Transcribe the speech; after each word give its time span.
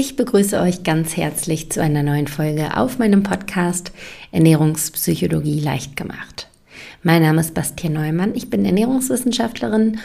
Ich 0.00 0.14
begrüße 0.14 0.60
euch 0.60 0.84
ganz 0.84 1.16
herzlich 1.16 1.72
zu 1.72 1.82
einer 1.82 2.04
neuen 2.04 2.28
Folge 2.28 2.76
auf 2.76 3.00
meinem 3.00 3.24
Podcast 3.24 3.90
Ernährungspsychologie 4.30 5.58
leicht 5.58 5.96
gemacht. 5.96 6.46
Mein 7.02 7.22
Name 7.22 7.40
ist 7.40 7.52
Bastian 7.52 7.94
Neumann, 7.94 8.36
ich 8.36 8.48
bin 8.48 8.64
Ernährungswissenschaftlerin 8.64 9.98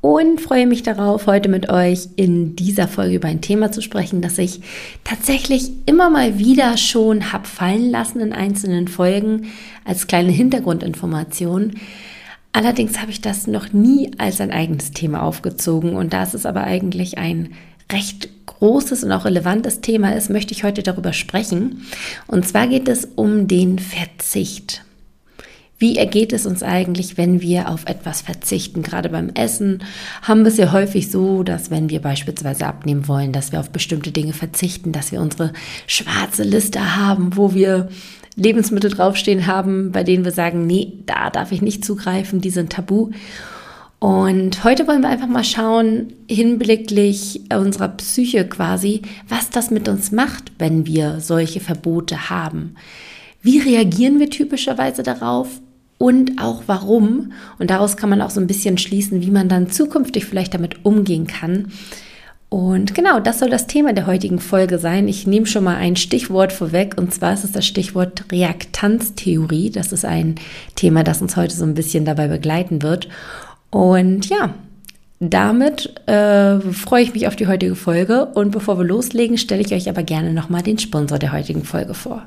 und 0.00 0.40
freue 0.40 0.66
mich 0.66 0.82
darauf, 0.82 1.28
heute 1.28 1.48
mit 1.48 1.70
euch 1.70 2.08
in 2.16 2.56
dieser 2.56 2.88
Folge 2.88 3.14
über 3.14 3.28
ein 3.28 3.40
Thema 3.40 3.70
zu 3.70 3.80
sprechen, 3.80 4.22
das 4.22 4.38
ich 4.38 4.60
tatsächlich 5.04 5.70
immer 5.86 6.10
mal 6.10 6.40
wieder 6.40 6.76
schon 6.76 7.32
habe 7.32 7.46
fallen 7.46 7.92
lassen 7.92 8.18
in 8.18 8.32
einzelnen 8.32 8.88
Folgen 8.88 9.52
als 9.84 10.08
kleine 10.08 10.32
Hintergrundinformation. 10.32 11.76
Allerdings 12.52 13.00
habe 13.00 13.12
ich 13.12 13.20
das 13.20 13.46
noch 13.46 13.72
nie 13.72 14.10
als 14.18 14.40
ein 14.40 14.50
eigenes 14.50 14.90
Thema 14.90 15.22
aufgezogen 15.22 15.94
und 15.94 16.12
da 16.12 16.24
ist 16.24 16.34
es 16.34 16.44
aber 16.44 16.64
eigentlich 16.64 17.18
ein 17.18 17.50
recht 17.90 18.28
großes 18.46 19.04
und 19.04 19.12
auch 19.12 19.24
relevantes 19.24 19.80
Thema 19.80 20.14
ist, 20.14 20.30
möchte 20.30 20.52
ich 20.52 20.64
heute 20.64 20.82
darüber 20.82 21.12
sprechen. 21.12 21.86
Und 22.26 22.46
zwar 22.46 22.66
geht 22.66 22.88
es 22.88 23.08
um 23.16 23.48
den 23.48 23.78
Verzicht. 23.78 24.82
Wie 25.80 25.96
ergeht 25.96 26.32
es 26.32 26.44
uns 26.44 26.64
eigentlich, 26.64 27.16
wenn 27.16 27.40
wir 27.40 27.68
auf 27.68 27.84
etwas 27.86 28.20
verzichten? 28.20 28.82
Gerade 28.82 29.10
beim 29.10 29.28
Essen 29.28 29.84
haben 30.22 30.40
wir 30.40 30.48
es 30.48 30.56
ja 30.56 30.72
häufig 30.72 31.08
so, 31.08 31.44
dass 31.44 31.70
wenn 31.70 31.88
wir 31.88 32.02
beispielsweise 32.02 32.66
abnehmen 32.66 33.06
wollen, 33.06 33.32
dass 33.32 33.52
wir 33.52 33.60
auf 33.60 33.70
bestimmte 33.70 34.10
Dinge 34.10 34.32
verzichten, 34.32 34.90
dass 34.90 35.12
wir 35.12 35.20
unsere 35.20 35.52
schwarze 35.86 36.42
Liste 36.42 36.96
haben, 36.96 37.36
wo 37.36 37.54
wir 37.54 37.88
Lebensmittel 38.34 38.90
draufstehen 38.90 39.46
haben, 39.46 39.92
bei 39.92 40.02
denen 40.02 40.24
wir 40.24 40.32
sagen, 40.32 40.66
nee, 40.66 40.94
da 41.06 41.30
darf 41.30 41.52
ich 41.52 41.62
nicht 41.62 41.84
zugreifen, 41.84 42.40
die 42.40 42.50
sind 42.50 42.72
tabu. 42.72 43.10
Und 44.00 44.62
heute 44.62 44.86
wollen 44.86 45.02
wir 45.02 45.08
einfach 45.08 45.26
mal 45.26 45.42
schauen, 45.44 46.12
hinblicklich 46.30 47.40
unserer 47.52 47.88
Psyche 47.88 48.46
quasi, 48.46 49.02
was 49.28 49.50
das 49.50 49.70
mit 49.70 49.88
uns 49.88 50.12
macht, 50.12 50.52
wenn 50.58 50.86
wir 50.86 51.20
solche 51.20 51.58
Verbote 51.58 52.30
haben. 52.30 52.76
Wie 53.42 53.58
reagieren 53.58 54.20
wir 54.20 54.30
typischerweise 54.30 55.02
darauf 55.02 55.60
und 55.98 56.40
auch 56.40 56.62
warum? 56.66 57.32
Und 57.58 57.70
daraus 57.70 57.96
kann 57.96 58.10
man 58.10 58.22
auch 58.22 58.30
so 58.30 58.40
ein 58.40 58.46
bisschen 58.46 58.78
schließen, 58.78 59.20
wie 59.20 59.32
man 59.32 59.48
dann 59.48 59.70
zukünftig 59.70 60.26
vielleicht 60.26 60.54
damit 60.54 60.84
umgehen 60.84 61.26
kann. 61.26 61.72
Und 62.50 62.94
genau, 62.94 63.20
das 63.20 63.40
soll 63.40 63.50
das 63.50 63.66
Thema 63.66 63.92
der 63.92 64.06
heutigen 64.06 64.38
Folge 64.38 64.78
sein. 64.78 65.06
Ich 65.06 65.26
nehme 65.26 65.44
schon 65.46 65.64
mal 65.64 65.76
ein 65.76 65.96
Stichwort 65.96 66.52
vorweg 66.52 66.94
und 66.96 67.12
zwar 67.12 67.34
ist 67.34 67.44
es 67.44 67.52
das 67.52 67.66
Stichwort 67.66 68.24
Reaktanztheorie. 68.32 69.70
Das 69.70 69.92
ist 69.92 70.06
ein 70.06 70.36
Thema, 70.74 71.04
das 71.04 71.20
uns 71.20 71.36
heute 71.36 71.54
so 71.54 71.64
ein 71.64 71.74
bisschen 71.74 72.06
dabei 72.06 72.28
begleiten 72.28 72.80
wird. 72.80 73.08
Und 73.70 74.28
ja, 74.28 74.54
damit 75.20 76.08
äh, 76.08 76.60
freue 76.60 77.02
ich 77.02 77.12
mich 77.12 77.26
auf 77.26 77.34
die 77.34 77.48
heutige 77.48 77.74
Folge 77.74 78.26
und 78.26 78.52
bevor 78.52 78.78
wir 78.78 78.84
loslegen, 78.84 79.36
stelle 79.36 79.62
ich 79.62 79.72
euch 79.72 79.88
aber 79.88 80.04
gerne 80.04 80.32
nochmal 80.32 80.62
den 80.62 80.78
Sponsor 80.78 81.18
der 81.18 81.32
heutigen 81.32 81.64
Folge 81.64 81.94
vor. 81.94 82.26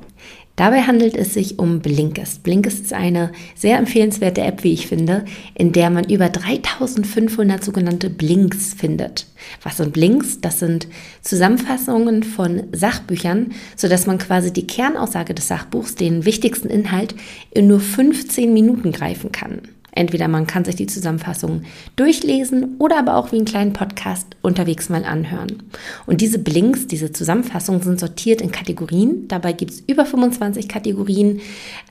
Dabei 0.58 0.82
handelt 0.82 1.16
es 1.16 1.34
sich 1.34 1.58
um 1.58 1.80
Blinkist. 1.80 2.44
Blinkist 2.44 2.84
ist 2.84 2.94
eine 2.94 3.32
sehr 3.56 3.78
empfehlenswerte 3.78 4.42
App, 4.42 4.66
wie 4.66 4.74
ich 4.74 4.88
finde, 4.88 5.24
in 5.56 5.72
der 5.72 5.90
man 5.90 6.10
über 6.10 6.28
3500 6.28 7.64
sogenannte 7.64 8.10
Blinks 8.10 8.74
findet. 8.74 9.28
Was 9.64 9.78
sind 9.78 9.94
Blinks? 9.94 10.42
Das 10.42 10.60
sind 10.60 10.88
Zusammenfassungen 11.22 12.24
von 12.24 12.64
Sachbüchern, 12.74 13.54
sodass 13.78 14.06
man 14.06 14.18
quasi 14.18 14.52
die 14.52 14.68
Kernaussage 14.68 15.34
des 15.34 15.48
Sachbuchs, 15.48 15.96
den 15.96 16.26
wichtigsten 16.26 16.70
Inhalt, 16.70 17.16
in 17.52 17.68
nur 17.68 17.80
15 17.80 18.54
Minuten 18.54 18.92
greifen 18.92 19.32
kann. 19.32 19.62
Entweder 19.94 20.30
man 20.30 20.48
kann 20.48 20.64
sich 20.64 20.76
die 20.76 20.88
Zusammenfassung 20.88 21.64
durchlesen 21.98 22.76
oder 22.80 22.98
aber 22.98 23.18
auch 23.18 23.32
wie 23.32 23.38
einen 23.38 23.46
kleinen 23.46 23.74
Podcast 23.74 24.26
unterwegs 24.42 24.88
mal 24.88 25.04
anhören. 25.04 25.64
Und 26.06 26.22
diese 26.22 26.40
Blinks, 26.40 26.88
diese 26.88 27.12
Zusammenfassungen 27.12 27.82
sind 27.82 28.00
sortiert 28.00 28.42
in 28.42 28.52
Kategorien. 28.54 29.28
Dabei 29.28 29.52
gibt 29.52 29.72
es 29.72 29.84
über 29.88 30.06
25 30.06 30.70
Kategorien, 30.70 31.42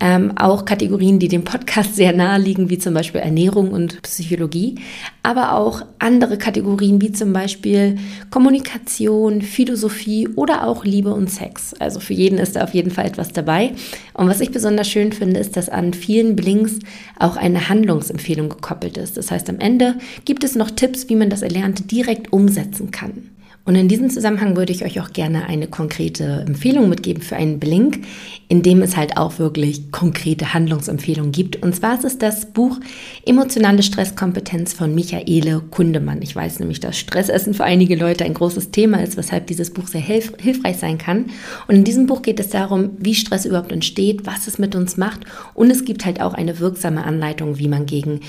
ähm, 0.00 0.32
auch 0.36 0.64
Kategorien, 0.64 1.18
die 1.18 1.28
dem 1.28 1.44
Podcast 1.44 1.94
sehr 1.94 2.14
nahe 2.14 2.40
liegen, 2.40 2.70
wie 2.70 2.78
zum 2.78 2.94
Beispiel 2.94 3.20
Ernährung 3.20 3.70
und 3.70 4.00
Psychologie, 4.02 4.76
aber 5.22 5.52
auch 5.52 5.82
andere 5.98 6.38
Kategorien 6.38 7.02
wie 7.02 7.12
zum 7.12 7.34
Beispiel 7.34 7.98
Kommunikation, 8.30 9.42
Philosophie 9.42 10.26
oder 10.36 10.66
auch 10.66 10.84
Liebe 10.84 11.12
und 11.12 11.30
Sex. 11.30 11.74
Also 11.78 12.00
für 12.00 12.14
jeden 12.14 12.38
ist 12.38 12.56
da 12.56 12.64
auf 12.64 12.72
jeden 12.72 12.90
Fall 12.90 13.04
etwas 13.04 13.32
dabei. 13.32 13.72
Und 14.14 14.28
was 14.28 14.40
ich 14.40 14.50
besonders 14.50 14.88
schön 14.88 15.12
finde, 15.12 15.38
ist, 15.38 15.56
dass 15.56 15.68
an 15.68 15.92
vielen 15.92 16.34
Blinks 16.34 16.78
auch 17.18 17.36
eine 17.36 17.68
Handlung 17.68 17.89
Handlungsempfehlung 17.90 18.48
gekoppelt 18.48 18.96
ist. 18.96 19.16
Das 19.16 19.30
heißt, 19.30 19.48
am 19.50 19.58
Ende 19.58 19.96
gibt 20.24 20.44
es 20.44 20.54
noch 20.54 20.70
Tipps, 20.70 21.08
wie 21.08 21.16
man 21.16 21.30
das 21.30 21.42
Erlernte 21.42 21.82
direkt 21.82 22.32
umsetzen 22.32 22.90
kann. 22.90 23.30
Und 23.64 23.74
in 23.74 23.88
diesem 23.88 24.08
Zusammenhang 24.08 24.56
würde 24.56 24.72
ich 24.72 24.84
euch 24.84 25.00
auch 25.00 25.12
gerne 25.12 25.46
eine 25.46 25.66
konkrete 25.66 26.44
Empfehlung 26.46 26.88
mitgeben 26.88 27.22
für 27.22 27.36
einen 27.36 27.60
Blink, 27.60 28.00
in 28.48 28.62
dem 28.62 28.82
es 28.82 28.96
halt 28.96 29.16
auch 29.16 29.38
wirklich 29.38 29.92
konkrete 29.92 30.54
Handlungsempfehlungen 30.54 31.30
gibt. 31.30 31.62
Und 31.62 31.76
zwar 31.76 31.94
ist 31.94 32.04
es 32.04 32.18
das 32.18 32.46
Buch 32.46 32.80
Emotionale 33.24 33.82
Stresskompetenz 33.82 34.72
von 34.72 34.94
Michaele 34.94 35.60
Kundemann. 35.70 36.22
Ich 36.22 36.34
weiß 36.34 36.58
nämlich, 36.58 36.80
dass 36.80 36.98
Stressessen 36.98 37.54
für 37.54 37.64
einige 37.64 37.96
Leute 37.96 38.24
ein 38.24 38.34
großes 38.34 38.70
Thema 38.70 39.02
ist, 39.02 39.16
weshalb 39.16 39.46
dieses 39.46 39.70
Buch 39.70 39.86
sehr 39.86 40.00
hilf 40.00 40.32
hilfreich 40.38 40.78
sein 40.78 40.98
kann. 40.98 41.26
Und 41.68 41.76
in 41.76 41.84
diesem 41.84 42.06
Buch 42.06 42.22
geht 42.22 42.40
es 42.40 42.48
darum, 42.48 42.90
wie 42.98 43.14
Stress 43.14 43.44
überhaupt 43.44 43.72
entsteht, 43.72 44.26
was 44.26 44.48
es 44.48 44.58
mit 44.58 44.74
uns 44.74 44.96
macht. 44.96 45.20
Und 45.54 45.70
es 45.70 45.84
gibt 45.84 46.06
halt 46.06 46.20
auch 46.20 46.34
eine 46.34 46.58
wirksame 46.58 47.04
Anleitung, 47.04 47.58
wie 47.58 47.68
man 47.68 47.86
gegen 47.86 48.20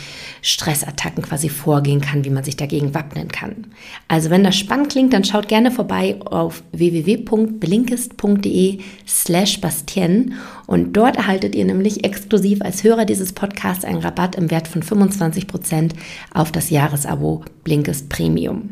Stressattacken 0.42 1.24
quasi 1.24 1.50
vorgehen 1.50 2.02
kann, 2.02 2.26
wie 2.26 2.30
man 2.30 2.44
sich 2.44 2.58
dagegen 2.58 2.94
wappnen 2.94 3.30
kann. 3.30 3.68
Also 4.08 4.30
wenn 4.30 4.44
das 4.44 4.56
spannend 4.56 4.90
klingt, 4.90 5.14
dann 5.14 5.21
dann 5.22 5.30
schaut 5.30 5.48
gerne 5.48 5.70
vorbei 5.70 6.20
auf 6.26 6.64
www.blinkist.de 6.72 8.80
slash 9.08 9.62
Bastien 9.62 10.34
und 10.66 10.94
dort 10.94 11.16
erhaltet 11.16 11.54
ihr 11.54 11.64
nämlich 11.64 12.04
exklusiv 12.04 12.64
als 12.64 12.84
Hörer 12.84 13.06
dieses 13.06 13.34
Podcasts 13.34 13.86
einen 13.86 14.00
Rabatt 14.00 14.34
im 14.34 14.50
Wert 14.50 14.68
von 14.68 14.82
25% 14.82 15.92
auf 16.34 16.52
das 16.52 16.72
Jahresabo 16.72 17.46
Blinkist 17.64 18.10
Premium. 18.10 18.72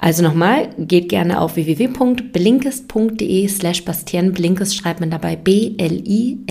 Also 0.00 0.24
nochmal, 0.24 0.70
geht 0.78 1.10
gerne 1.10 1.40
auf 1.40 1.54
www.blinkist.de 1.54 3.46
slash 3.46 3.84
Bastien. 3.84 4.32
Blinkist 4.32 4.74
schreibt 4.74 4.98
man 4.98 5.10
dabei 5.10 5.36
B-L-I-N-K-I-S-T 5.36 6.42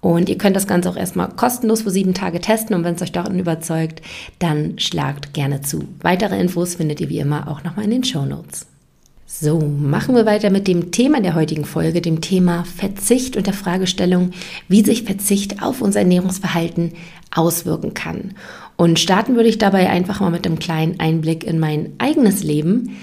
und 0.00 0.28
ihr 0.28 0.38
könnt 0.38 0.56
das 0.56 0.66
Ganze 0.66 0.88
auch 0.90 0.96
erstmal 0.96 1.28
kostenlos 1.28 1.82
für 1.82 1.90
sieben 1.90 2.14
Tage 2.14 2.40
testen 2.40 2.76
und 2.76 2.84
wenn 2.84 2.94
es 2.94 3.02
euch 3.02 3.12
darin 3.12 3.38
überzeugt, 3.38 4.02
dann 4.38 4.78
schlagt 4.78 5.34
gerne 5.34 5.60
zu. 5.60 5.84
Weitere 6.02 6.38
Infos 6.40 6.76
findet 6.76 7.00
ihr 7.00 7.08
wie 7.08 7.18
immer 7.18 7.48
auch 7.48 7.64
nochmal 7.64 7.84
in 7.86 7.90
den 7.90 8.04
Show 8.04 8.24
Notes. 8.24 8.66
So, 9.30 9.60
machen 9.60 10.14
wir 10.14 10.24
weiter 10.24 10.48
mit 10.48 10.66
dem 10.66 10.90
Thema 10.90 11.20
der 11.20 11.34
heutigen 11.34 11.66
Folge, 11.66 12.00
dem 12.00 12.22
Thema 12.22 12.64
Verzicht 12.64 13.36
und 13.36 13.46
der 13.46 13.52
Fragestellung, 13.52 14.30
wie 14.68 14.82
sich 14.82 15.02
Verzicht 15.02 15.62
auf 15.62 15.82
unser 15.82 16.00
Ernährungsverhalten 16.00 16.92
auswirken 17.34 17.92
kann. 17.92 18.32
Und 18.76 18.98
starten 18.98 19.36
würde 19.36 19.50
ich 19.50 19.58
dabei 19.58 19.90
einfach 19.90 20.20
mal 20.20 20.30
mit 20.30 20.46
einem 20.46 20.58
kleinen 20.58 20.98
Einblick 20.98 21.44
in 21.44 21.58
mein 21.58 21.92
eigenes 21.98 22.42
Leben. 22.42 22.96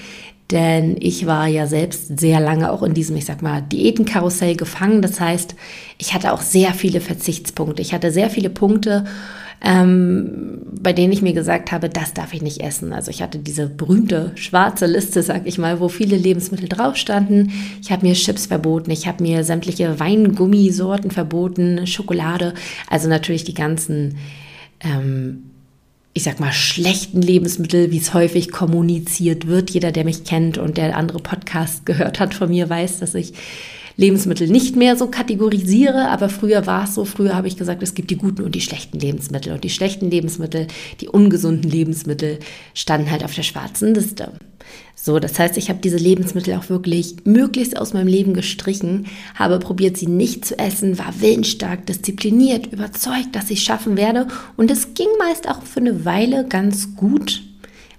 Denn 0.52 0.96
ich 1.00 1.26
war 1.26 1.48
ja 1.48 1.66
selbst 1.66 2.20
sehr 2.20 2.40
lange 2.40 2.72
auch 2.72 2.84
in 2.84 2.94
diesem, 2.94 3.16
ich 3.16 3.26
sag 3.26 3.42
mal, 3.42 3.62
Diätenkarussell 3.62 4.56
gefangen. 4.56 5.02
Das 5.02 5.20
heißt, 5.20 5.56
ich 5.98 6.14
hatte 6.14 6.34
auch 6.34 6.42
sehr 6.42 6.74
viele 6.74 7.02
Verzichtspunkte. 7.02 7.82
Ich 7.82 7.94
hatte 7.94 8.12
sehr 8.12 8.30
viele 8.30 8.52
Punkte, 8.52 9.06
ähm, 9.64 10.62
bei 10.80 10.94
denen 10.94 11.12
ich 11.12 11.24
mir 11.24 11.34
gesagt 11.34 11.72
habe, 11.72 11.90
das 11.90 12.14
darf 12.14 12.34
ich 12.34 12.44
nicht 12.44 12.62
essen. 12.62 12.94
Also 12.94 13.10
ich 13.10 13.24
hatte 13.24 13.40
diese 13.40 13.68
berühmte 13.68 14.34
schwarze 14.36 14.86
Liste, 14.86 15.24
sag 15.24 15.48
ich 15.48 15.58
mal, 15.58 15.80
wo 15.80 15.90
viele 15.90 16.16
Lebensmittel 16.16 16.70
drauf 16.70 16.96
standen. 16.96 17.52
Ich 17.82 17.92
habe 17.92 18.06
mir 18.06 18.14
Chips 18.14 18.46
verboten, 18.46 18.92
ich 18.92 19.08
habe 19.08 19.24
mir 19.24 19.44
sämtliche 19.44 20.00
Weingummisorten 20.00 21.10
verboten, 21.10 21.88
Schokolade, 21.88 22.54
also 22.88 23.10
natürlich 23.10 23.46
die 23.46 23.56
ganzen 23.56 24.18
ähm, 24.82 25.55
ich 26.18 26.24
sag 26.24 26.40
mal, 26.40 26.54
schlechten 26.54 27.22
Lebensmittel, 27.22 27.92
wie 27.92 27.98
es 27.98 28.14
häufig 28.14 28.50
kommuniziert 28.50 29.48
wird. 29.48 29.72
Jeder, 29.72 29.92
der 29.92 30.06
mich 30.06 30.24
kennt 30.24 30.58
und 30.58 30.78
der 30.78 30.96
andere 30.96 31.20
Podcasts 31.20 31.84
gehört 31.84 32.22
hat 32.22 32.34
von 32.34 32.50
mir, 32.50 32.70
weiß, 32.70 33.00
dass 33.00 33.16
ich 33.16 33.34
Lebensmittel 33.98 34.50
nicht 34.50 34.76
mehr 34.76 34.98
so 34.98 35.08
kategorisiere, 35.08 36.10
aber 36.10 36.30
früher 36.30 36.66
war 36.66 36.84
es 36.84 36.96
so, 36.96 37.06
früher 37.06 37.36
habe 37.36 37.48
ich 37.48 37.58
gesagt, 37.58 37.82
es 37.82 37.94
gibt 37.94 38.12
die 38.12 38.18
guten 38.18 38.44
und 38.44 38.56
die 38.56 38.62
schlechten 38.62 39.00
Lebensmittel 39.00 39.54
und 39.54 39.64
die 39.64 39.70
schlechten 39.70 40.10
Lebensmittel, 40.10 40.68
die 41.00 41.08
ungesunden 41.08 41.70
Lebensmittel 41.70 42.40
standen 42.74 43.10
halt 43.10 43.24
auf 43.24 43.34
der 43.34 43.44
schwarzen 43.44 43.94
Liste. 43.94 44.34
So, 44.96 45.20
das 45.20 45.38
heißt, 45.38 45.58
ich 45.58 45.70
habe 45.70 45.80
diese 45.82 45.98
Lebensmittel 45.98 46.56
auch 46.56 46.70
wirklich 46.70 47.16
möglichst 47.26 47.78
aus 47.78 47.94
meinem 47.94 48.08
Leben 48.08 48.34
gestrichen, 48.34 49.06
habe 49.36 49.60
probiert, 49.60 49.98
sie 49.98 50.08
nicht 50.08 50.46
zu 50.46 50.58
essen, 50.58 50.98
war 50.98 51.22
willensstark, 51.22 51.86
diszipliniert, 51.86 52.74
überzeugt, 52.74 53.34
dass 53.36 53.52
ich 53.52 53.60
es 53.60 53.66
schaffen 53.66 53.98
werde. 53.98 54.28
Und 54.58 54.72
es 54.72 54.94
ging 54.94 55.08
meist 55.20 55.48
auch 55.48 55.62
für 55.62 55.80
eine 55.80 56.06
Weile 56.06 56.48
ganz 56.48 56.96
gut, 56.96 57.44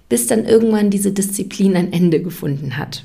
bis 0.09 0.27
dann 0.27 0.45
irgendwann 0.45 0.89
diese 0.89 1.11
Disziplin 1.11 1.75
ein 1.75 1.93
Ende 1.93 2.21
gefunden 2.21 2.77
hat. 2.77 3.03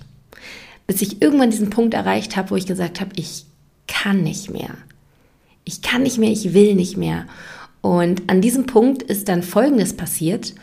Bis 0.87 1.03
ich 1.03 1.23
irgendwann 1.23 1.51
diesen 1.51 1.71
Punkt 1.71 1.95
erreicht 1.95 2.37
habe, 2.37 2.51
wo 2.51 2.57
ich 2.57 2.67
gesagt 2.67 3.01
habe, 3.01 3.11
ich 3.17 3.47
kann 3.87 4.23
nicht 4.23 4.51
mehr. 4.51 4.71
Ich 5.65 5.83
kann 5.83 6.03
nicht 6.03 6.19
mehr, 6.19 6.31
ich 6.31 6.55
will 6.55 6.75
nicht 6.75 6.97
mehr. 6.97 7.27
Und 7.81 8.29
an 8.29 8.41
diesem 8.41 8.67
Punkt 8.67 9.03
ist 9.03 9.29
dann 9.29 9.43
Folgendes 9.43 9.95
passiert. 9.95 10.55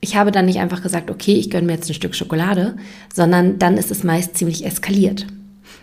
ich 0.00 0.14
habe 0.14 0.30
dann 0.30 0.44
nicht 0.46 0.60
einfach 0.60 0.82
gesagt, 0.82 1.10
okay, 1.10 1.34
ich 1.34 1.50
gönne 1.50 1.66
mir 1.66 1.72
jetzt 1.72 1.90
ein 1.90 1.94
Stück 1.94 2.14
Schokolade, 2.14 2.76
sondern 3.12 3.58
dann 3.58 3.76
ist 3.76 3.90
es 3.90 4.04
meist 4.04 4.36
ziemlich 4.36 4.64
eskaliert. 4.64 5.26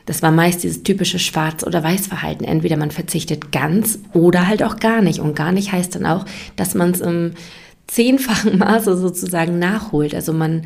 Das 0.06 0.22
war 0.22 0.32
meist 0.32 0.64
dieses 0.64 0.84
typische 0.84 1.20
Schwarz- 1.20 1.64
oder 1.64 1.84
Weiß-Verhalten. 1.84 2.44
Entweder 2.44 2.78
man 2.78 2.92
verzichtet 2.92 3.52
ganz 3.52 4.00
oder 4.14 4.48
halt 4.48 4.64
auch 4.64 4.78
gar 4.78 5.02
nicht. 5.02 5.20
Und 5.20 5.36
gar 5.36 5.52
nicht 5.52 5.72
heißt 5.72 5.96
dann 5.96 6.06
auch, 6.06 6.26
dass 6.56 6.76
man 6.76 6.92
es 6.92 7.02
im 7.02 7.34
zehnfachen 7.88 8.58
Maße 8.58 8.98
sozusagen 8.98 9.60
nachholt. 9.60 10.16
Also 10.16 10.34
man 10.34 10.66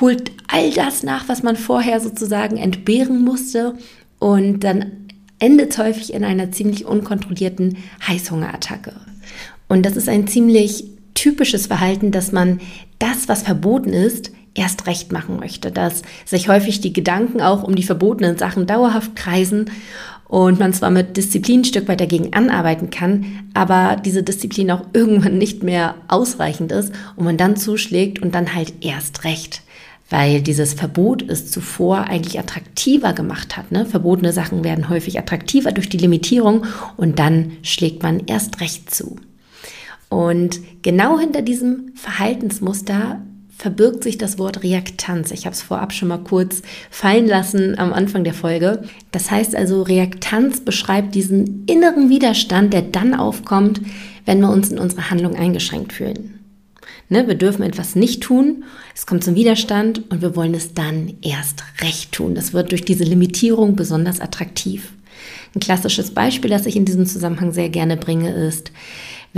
holt 0.00 0.32
all 0.48 0.70
das 0.70 1.02
nach, 1.02 1.28
was 1.28 1.42
man 1.42 1.56
vorher 1.56 2.00
sozusagen 2.00 2.56
entbehren 2.56 3.22
musste 3.24 3.74
und 4.18 4.60
dann 4.60 4.92
endet 5.38 5.78
häufig 5.78 6.12
in 6.12 6.24
einer 6.24 6.50
ziemlich 6.50 6.84
unkontrollierten 6.84 7.78
Heißhungerattacke. 8.06 8.92
Und 9.68 9.86
das 9.86 9.96
ist 9.96 10.08
ein 10.08 10.26
ziemlich 10.26 10.84
typisches 11.14 11.66
Verhalten, 11.66 12.10
dass 12.10 12.32
man 12.32 12.60
das, 12.98 13.28
was 13.28 13.42
verboten 13.42 13.92
ist, 13.92 14.32
erst 14.54 14.86
recht 14.86 15.12
machen 15.12 15.38
möchte, 15.38 15.70
dass 15.70 16.02
sich 16.24 16.48
häufig 16.48 16.80
die 16.80 16.92
Gedanken 16.92 17.40
auch 17.40 17.62
um 17.62 17.76
die 17.76 17.82
verbotenen 17.84 18.36
Sachen 18.36 18.66
dauerhaft 18.66 19.14
kreisen 19.14 19.70
und 20.28 20.60
man 20.60 20.74
zwar 20.74 20.90
mit 20.90 21.16
Disziplin 21.16 21.60
ein 21.60 21.64
Stück 21.64 21.88
weit 21.88 22.00
dagegen 22.00 22.34
anarbeiten 22.34 22.90
kann, 22.90 23.24
aber 23.54 23.96
diese 23.96 24.22
Disziplin 24.22 24.70
auch 24.70 24.82
irgendwann 24.92 25.38
nicht 25.38 25.62
mehr 25.62 25.94
ausreichend 26.06 26.70
ist 26.70 26.92
und 27.16 27.24
man 27.24 27.38
dann 27.38 27.56
zuschlägt 27.56 28.20
und 28.20 28.34
dann 28.34 28.54
halt 28.54 28.74
erst 28.82 29.24
recht. 29.24 29.62
Weil 30.10 30.40
dieses 30.40 30.72
Verbot 30.72 31.22
es 31.28 31.50
zuvor 31.50 32.04
eigentlich 32.04 32.38
attraktiver 32.38 33.12
gemacht 33.12 33.56
hat. 33.56 33.72
Ne? 33.72 33.84
Verbotene 33.84 34.32
Sachen 34.32 34.64
werden 34.64 34.88
häufig 34.88 35.18
attraktiver 35.18 35.72
durch 35.72 35.88
die 35.88 35.98
Limitierung 35.98 36.64
und 36.96 37.18
dann 37.18 37.52
schlägt 37.62 38.02
man 38.02 38.20
erst 38.26 38.60
recht 38.60 38.94
zu. 38.94 39.16
Und 40.08 40.60
genau 40.82 41.18
hinter 41.18 41.42
diesem 41.42 41.92
Verhaltensmuster 41.94 43.20
verbirgt 43.58 44.04
sich 44.04 44.18
das 44.18 44.38
Wort 44.38 44.62
Reaktanz. 44.62 45.32
Ich 45.32 45.44
habe 45.44 45.54
es 45.54 45.62
vorab 45.62 45.92
schon 45.92 46.08
mal 46.08 46.18
kurz 46.18 46.62
fallen 46.90 47.26
lassen 47.26 47.76
am 47.78 47.92
Anfang 47.92 48.22
der 48.22 48.34
Folge. 48.34 48.82
Das 49.10 49.30
heißt 49.30 49.56
also, 49.56 49.82
Reaktanz 49.82 50.60
beschreibt 50.60 51.14
diesen 51.14 51.64
inneren 51.66 52.08
Widerstand, 52.08 52.72
der 52.72 52.82
dann 52.82 53.14
aufkommt, 53.14 53.80
wenn 54.24 54.40
wir 54.40 54.50
uns 54.50 54.70
in 54.70 54.78
unserer 54.78 55.10
Handlung 55.10 55.34
eingeschränkt 55.34 55.92
fühlen. 55.92 56.38
Ne, 57.10 57.26
wir 57.26 57.34
dürfen 57.34 57.62
etwas 57.62 57.96
nicht 57.96 58.22
tun, 58.22 58.64
es 58.94 59.06
kommt 59.06 59.24
zum 59.24 59.34
Widerstand 59.34 60.10
und 60.10 60.20
wir 60.20 60.36
wollen 60.36 60.52
es 60.52 60.74
dann 60.74 61.14
erst 61.22 61.64
recht 61.80 62.12
tun. 62.12 62.34
Das 62.34 62.52
wird 62.52 62.70
durch 62.70 62.84
diese 62.84 63.04
Limitierung 63.04 63.76
besonders 63.76 64.20
attraktiv. 64.20 64.92
Ein 65.54 65.60
klassisches 65.60 66.10
Beispiel, 66.12 66.50
das 66.50 66.66
ich 66.66 66.76
in 66.76 66.84
diesem 66.84 67.06
Zusammenhang 67.06 67.52
sehr 67.52 67.70
gerne 67.70 67.96
bringe, 67.96 68.30
ist, 68.30 68.72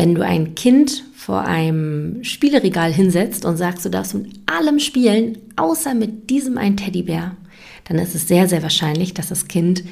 wenn 0.01 0.15
du 0.15 0.25
ein 0.25 0.55
Kind 0.55 1.05
vor 1.15 1.43
einem 1.43 2.25
Spieleregal 2.25 2.91
hinsetzt 2.91 3.45
und 3.45 3.59
sagst, 3.59 3.85
du 3.85 3.91
darfst 3.91 4.15
mit 4.15 4.31
allem 4.47 4.79
spielen, 4.79 5.37
außer 5.57 5.93
mit 5.93 6.31
diesem 6.31 6.57
einen 6.57 6.79
Teddybär, 6.79 7.37
dann 7.85 7.99
ist 7.99 8.15
es 8.15 8.27
sehr, 8.27 8.49
sehr 8.49 8.63
wahrscheinlich, 8.63 9.13
dass 9.13 9.29
das 9.29 9.47
Kind 9.47 9.85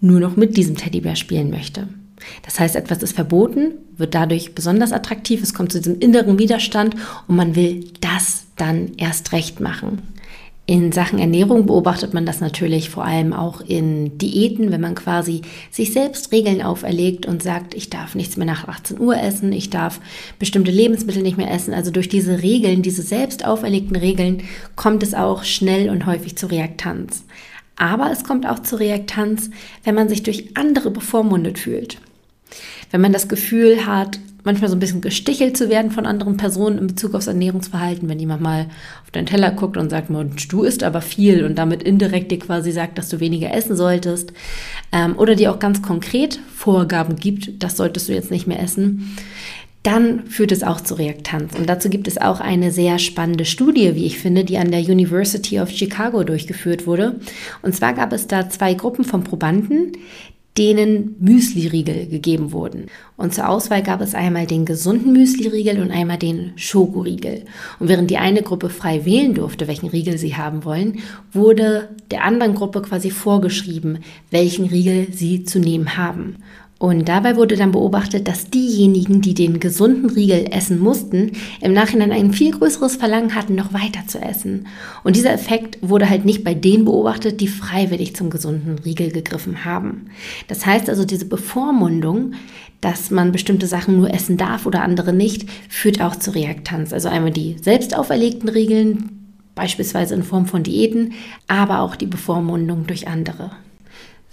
nur 0.00 0.20
noch 0.20 0.36
mit 0.36 0.56
diesem 0.56 0.76
Teddybär 0.76 1.16
spielen 1.16 1.50
möchte. 1.50 1.88
Das 2.44 2.60
heißt, 2.60 2.76
etwas 2.76 3.02
ist 3.02 3.16
verboten, 3.16 3.72
wird 3.96 4.14
dadurch 4.14 4.54
besonders 4.54 4.92
attraktiv, 4.92 5.42
es 5.42 5.52
kommt 5.52 5.72
zu 5.72 5.78
diesem 5.78 5.98
inneren 5.98 6.38
Widerstand 6.38 6.94
und 7.26 7.34
man 7.34 7.56
will 7.56 7.86
das 8.00 8.44
dann 8.54 8.92
erst 8.98 9.32
recht 9.32 9.58
machen. 9.58 10.00
In 10.68 10.90
Sachen 10.90 11.20
Ernährung 11.20 11.66
beobachtet 11.66 12.12
man 12.12 12.26
das 12.26 12.40
natürlich 12.40 12.90
vor 12.90 13.04
allem 13.04 13.32
auch 13.32 13.60
in 13.60 14.18
Diäten, 14.18 14.72
wenn 14.72 14.80
man 14.80 14.96
quasi 14.96 15.42
sich 15.70 15.92
selbst 15.92 16.32
Regeln 16.32 16.60
auferlegt 16.60 17.24
und 17.24 17.40
sagt, 17.40 17.72
ich 17.72 17.88
darf 17.88 18.16
nichts 18.16 18.36
mehr 18.36 18.46
nach 18.46 18.66
18 18.66 18.98
Uhr 18.98 19.16
essen, 19.16 19.52
ich 19.52 19.70
darf 19.70 20.00
bestimmte 20.40 20.72
Lebensmittel 20.72 21.22
nicht 21.22 21.36
mehr 21.36 21.52
essen. 21.52 21.72
Also 21.72 21.92
durch 21.92 22.08
diese 22.08 22.42
Regeln, 22.42 22.82
diese 22.82 23.02
selbst 23.02 23.44
auferlegten 23.44 23.94
Regeln, 23.94 24.42
kommt 24.74 25.04
es 25.04 25.14
auch 25.14 25.44
schnell 25.44 25.88
und 25.88 26.04
häufig 26.04 26.36
zu 26.36 26.48
Reaktanz. 26.48 27.22
Aber 27.76 28.10
es 28.10 28.24
kommt 28.24 28.44
auch 28.44 28.58
zu 28.58 28.74
Reaktanz, 28.74 29.50
wenn 29.84 29.94
man 29.94 30.08
sich 30.08 30.24
durch 30.24 30.56
andere 30.56 30.90
bevormundet 30.90 31.60
fühlt. 31.60 31.98
Wenn 32.90 33.02
man 33.02 33.12
das 33.12 33.28
Gefühl 33.28 33.86
hat, 33.86 34.18
manchmal 34.46 34.70
so 34.70 34.76
ein 34.76 34.80
bisschen 34.80 35.02
gestichelt 35.02 35.56
zu 35.56 35.68
werden 35.68 35.90
von 35.90 36.06
anderen 36.06 36.38
Personen 36.38 36.78
in 36.78 36.86
Bezug 36.86 37.14
aufs 37.14 37.26
Ernährungsverhalten, 37.26 38.08
wenn 38.08 38.18
jemand 38.18 38.40
mal 38.40 38.66
auf 39.02 39.10
deinen 39.10 39.26
Teller 39.26 39.50
guckt 39.50 39.76
und 39.76 39.90
sagt, 39.90 40.08
du 40.48 40.62
isst 40.62 40.82
aber 40.82 41.02
viel 41.02 41.44
und 41.44 41.56
damit 41.56 41.82
indirekt 41.82 42.30
dir 42.30 42.38
quasi 42.38 42.72
sagt, 42.72 42.96
dass 42.96 43.10
du 43.10 43.20
weniger 43.20 43.52
essen 43.52 43.76
solltest 43.76 44.32
ähm, 44.92 45.18
oder 45.18 45.34
dir 45.34 45.52
auch 45.52 45.58
ganz 45.58 45.82
konkret 45.82 46.40
Vorgaben 46.54 47.16
gibt, 47.16 47.62
das 47.62 47.76
solltest 47.76 48.08
du 48.08 48.14
jetzt 48.14 48.30
nicht 48.30 48.46
mehr 48.46 48.62
essen 48.62 49.16
dann 49.86 50.26
führt 50.26 50.50
es 50.50 50.64
auch 50.64 50.80
zu 50.80 50.94
Reaktanz. 50.94 51.54
Und 51.56 51.68
dazu 51.68 51.88
gibt 51.88 52.08
es 52.08 52.18
auch 52.18 52.40
eine 52.40 52.72
sehr 52.72 52.98
spannende 52.98 53.44
Studie, 53.44 53.94
wie 53.94 54.04
ich 54.04 54.18
finde, 54.18 54.44
die 54.44 54.58
an 54.58 54.72
der 54.72 54.80
University 54.80 55.60
of 55.60 55.70
Chicago 55.70 56.24
durchgeführt 56.24 56.88
wurde. 56.88 57.20
Und 57.62 57.72
zwar 57.72 57.92
gab 57.92 58.12
es 58.12 58.26
da 58.26 58.50
zwei 58.50 58.74
Gruppen 58.74 59.04
von 59.04 59.22
Probanden, 59.22 59.92
denen 60.58 61.16
Müsli-Riegel 61.20 62.06
gegeben 62.06 62.52
wurden. 62.52 62.86
Und 63.16 63.34
zur 63.34 63.48
Auswahl 63.48 63.82
gab 63.82 64.00
es 64.00 64.14
einmal 64.14 64.46
den 64.46 64.64
gesunden 64.64 65.12
Müsli-Riegel 65.12 65.80
und 65.80 65.90
einmal 65.90 66.18
den 66.18 66.52
Schokoriegel. 66.56 67.44
Und 67.78 67.88
während 67.88 68.10
die 68.10 68.18
eine 68.18 68.42
Gruppe 68.42 68.70
frei 68.70 69.04
wählen 69.04 69.34
durfte, 69.34 69.68
welchen 69.68 69.88
Riegel 69.88 70.18
sie 70.18 70.36
haben 70.36 70.64
wollen, 70.64 71.00
wurde 71.32 71.88
der 72.10 72.24
anderen 72.24 72.54
Gruppe 72.54 72.82
quasi 72.82 73.10
vorgeschrieben, 73.10 73.98
welchen 74.30 74.66
Riegel 74.66 75.08
sie 75.12 75.44
zu 75.44 75.58
nehmen 75.58 75.96
haben. 75.96 76.36
Und 76.78 77.08
dabei 77.08 77.36
wurde 77.36 77.56
dann 77.56 77.72
beobachtet, 77.72 78.28
dass 78.28 78.50
diejenigen, 78.50 79.22
die 79.22 79.32
den 79.32 79.60
gesunden 79.60 80.10
Riegel 80.10 80.46
essen 80.50 80.78
mussten, 80.78 81.32
im 81.62 81.72
Nachhinein 81.72 82.12
ein 82.12 82.34
viel 82.34 82.50
größeres 82.50 82.96
Verlangen 82.96 83.34
hatten, 83.34 83.54
noch 83.54 83.72
weiter 83.72 84.06
zu 84.06 84.20
essen. 84.20 84.66
Und 85.02 85.16
dieser 85.16 85.32
Effekt 85.32 85.78
wurde 85.80 86.10
halt 86.10 86.26
nicht 86.26 86.44
bei 86.44 86.52
denen 86.52 86.84
beobachtet, 86.84 87.40
die 87.40 87.48
freiwillig 87.48 88.14
zum 88.14 88.28
gesunden 88.28 88.78
Riegel 88.80 89.10
gegriffen 89.10 89.64
haben. 89.64 90.08
Das 90.48 90.66
heißt 90.66 90.90
also, 90.90 91.06
diese 91.06 91.24
Bevormundung, 91.24 92.32
dass 92.82 93.10
man 93.10 93.32
bestimmte 93.32 93.66
Sachen 93.66 93.96
nur 93.96 94.12
essen 94.12 94.36
darf 94.36 94.66
oder 94.66 94.82
andere 94.82 95.14
nicht, 95.14 95.48
führt 95.70 96.02
auch 96.02 96.16
zu 96.16 96.34
Reaktanz. 96.34 96.92
Also 96.92 97.08
einmal 97.08 97.30
die 97.30 97.56
selbst 97.58 97.96
auferlegten 97.96 98.50
Regeln, 98.50 99.32
beispielsweise 99.54 100.14
in 100.14 100.22
Form 100.22 100.44
von 100.44 100.62
Diäten, 100.62 101.14
aber 101.48 101.80
auch 101.80 101.96
die 101.96 102.04
Bevormundung 102.04 102.86
durch 102.86 103.08
andere. 103.08 103.52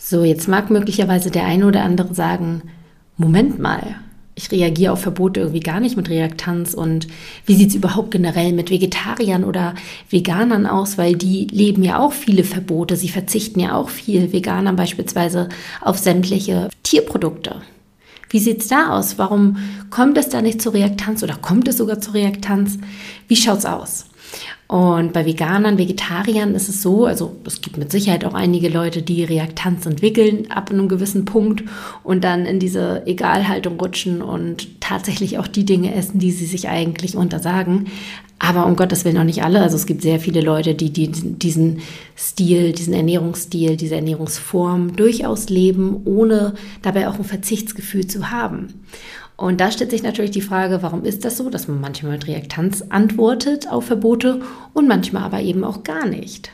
So, 0.06 0.26
jetzt 0.26 0.50
mag 0.50 0.70
möglicherweise 0.70 1.32
der 1.32 1.46
eine 1.46 1.66
oder 1.66 1.82
andere 1.86 2.14
sagen, 2.14 2.64
Moment 3.16 3.58
mal, 3.60 3.96
ich 4.36 4.52
reagiere 4.52 4.92
auf 4.92 5.00
Verbote 5.00 5.40
irgendwie 5.40 5.62
gar 5.62 5.80
nicht 5.80 5.96
mit 5.96 6.10
Reaktanz 6.10 6.74
und 6.74 7.08
wie 7.46 7.56
sieht 7.56 7.70
es 7.70 7.76
überhaupt 7.76 8.12
generell 8.12 8.52
mit 8.52 8.70
Vegetariern 8.70 9.46
oder 9.46 9.76
Veganern 10.10 10.66
aus, 10.66 10.98
weil 10.98 11.16
die 11.16 11.48
leben 11.48 11.84
ja 11.84 12.00
auch 12.00 12.12
viele 12.12 12.44
Verbote, 12.44 12.98
sie 12.98 13.08
verzichten 13.08 13.62
ja 13.62 13.76
auch 13.76 13.88
viel, 13.88 14.34
Veganer 14.34 14.74
beispielsweise, 14.74 15.48
auf 15.80 15.98
sämtliche 15.98 16.68
Tierprodukte. 16.84 17.62
Wie 18.30 18.40
sieht 18.40 18.60
es 18.60 18.68
da 18.68 18.90
aus? 18.90 19.18
Warum 19.18 19.56
kommt 19.90 20.18
es 20.18 20.28
da 20.28 20.42
nicht 20.42 20.62
zur 20.62 20.74
Reaktanz 20.74 21.24
oder 21.24 21.38
kommt 21.38 21.70
es 21.70 21.78
sogar 21.78 22.02
zur 22.02 22.16
Reaktanz? 22.16 22.78
Wie 23.30 23.38
schaut 23.38 23.60
es 23.60 23.66
aus? 23.66 24.08
Und 24.68 25.14
bei 25.14 25.26
Veganern, 25.26 25.78
Vegetariern 25.78 26.56
ist 26.56 26.68
es 26.68 26.82
so, 26.82 27.06
also 27.06 27.36
es 27.46 27.62
gibt 27.62 27.78
mit 27.78 27.92
Sicherheit 27.92 28.26
auch 28.26 28.34
einige 28.34 28.70
Leute, 28.70 29.04
die 29.04 29.24
Reaktanz 29.24 29.86
entwickeln 29.86 30.50
ab 30.50 30.72
einem 30.72 30.88
gewissen 30.88 31.26
Punkt 31.26 31.64
und 32.04 32.24
dann 32.24 32.46
in 32.46 32.60
diese 32.60 33.06
Egalhaltung 33.06 33.80
rutschen 33.80 34.22
und 34.24 34.82
tatsächlich 34.82 35.38
auch 35.38 35.48
die 35.48 35.66
Dinge 35.66 35.94
essen, 35.94 36.18
die 36.18 36.32
sie 36.32 36.46
sich 36.46 36.70
eigentlich 36.70 37.16
untersagen. 37.16 37.88
Aber 38.40 38.66
um 38.66 38.76
Gottes 38.76 39.06
Willen 39.06 39.18
auch 39.20 39.24
nicht 39.24 39.44
alle. 39.44 39.62
Also 39.62 39.78
es 39.78 39.86
gibt 39.86 40.02
sehr 40.02 40.20
viele 40.20 40.42
Leute, 40.42 40.76
die 40.76 40.90
diesen 40.92 41.80
Stil, 42.18 42.74
diesen 42.74 42.94
Ernährungsstil, 42.94 43.78
diese 43.78 43.96
Ernährungsform 43.96 44.96
durchaus 44.96 45.50
leben, 45.50 46.02
ohne 46.04 46.56
dabei 46.82 47.08
auch 47.08 47.20
ein 47.20 47.24
Verzichtsgefühl 47.24 48.08
zu 48.08 48.32
haben. 48.32 48.86
Und 49.44 49.60
da 49.60 49.72
stellt 49.72 49.92
sich 49.92 50.04
natürlich 50.04 50.32
die 50.32 50.40
Frage, 50.40 50.82
warum 50.84 51.04
ist 51.04 51.26
das 51.26 51.36
so, 51.36 51.50
dass 51.50 51.68
man 51.68 51.82
manchmal 51.82 52.14
mit 52.14 52.28
Reaktanz 52.28 52.82
antwortet 52.88 53.70
auf 53.70 53.88
Verbote 53.88 54.40
und 54.72 54.88
manchmal 54.88 55.24
aber 55.24 55.42
eben 55.42 55.66
auch 55.66 55.84
gar 55.84 56.08
nicht. 56.08 56.50